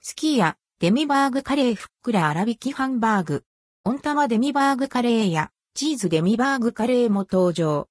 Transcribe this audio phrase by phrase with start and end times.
[0.00, 3.44] スキヤ、デミバーグカレーふっくら粗挽きハンバーグ。
[3.84, 7.88] 温玉デミバーグカレーや、チーズデミバーグカレーも登場。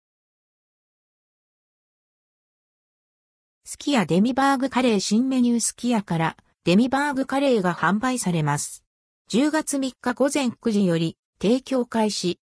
[3.65, 8.85] スキヤデミバーグカレー新メニュースキヤからデミバーグカレーが販売されます。
[9.29, 12.39] 10月3日午前9時より提供開始。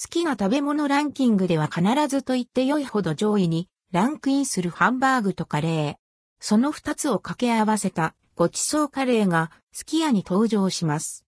[0.00, 6.05] 好きな食べ物ランキングでは必ずと言って良いほど上位にランクインするハンバーグとカレー。
[6.40, 11.24] その二つを掛け合わせたごちそうカレーがすき家に登場します。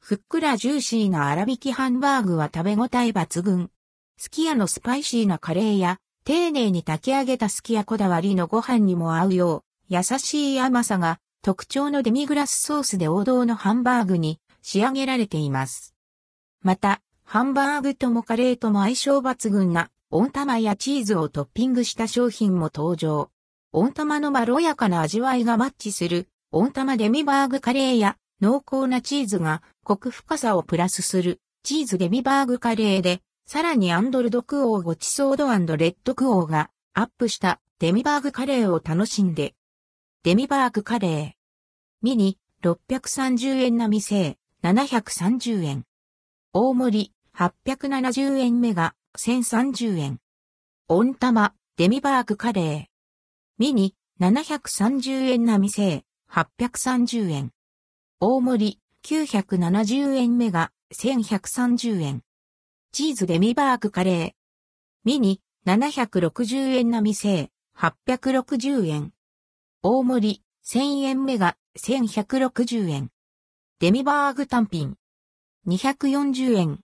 [0.00, 3.70] ふっくらジューシーな粗挽きハンバーグは食べ応え抜群。
[4.16, 9.62] すき家のスパイシーなカレーや丁寧に炊き上げたすき家こだわりのご飯にも合うよう
[9.94, 15.94] 優しい甘さが特徴のデミグラスソースで王道のハンバーグに仕上げられています。
[16.62, 23.30] また、ハンバーグともカレーとも相性抜群な温玉やチーズをトッピングした商品も登場。
[23.72, 39.54] 温玉のまろやかな味わいがマッチする温玉デミバーグカレーや濃厚なチーズがコク深さをプラスするチーズデミバーグカレーで、さらにアンドルドクオーゴチソードアンドレッドクオーがアップしたデミバーグカレーを楽しんで
[40.24, 41.30] デミバーグカレー。
[42.00, 45.84] ミニ、630円並み製、730円。
[46.52, 50.18] 大盛り、870円目が、1030円。
[50.86, 52.91] 温玉、デミバーグカレー。
[53.58, 57.52] ミニ、730円並製、830円。
[58.18, 62.22] 大盛り、970円目が、1130円。
[62.92, 64.32] チーズデミバーグカレー。
[65.04, 69.12] ミニ、760円並製、860円。
[69.82, 73.10] 大盛り、1000円目が1160円。
[73.80, 74.96] デミバーグ単品。
[75.68, 76.80] 240円、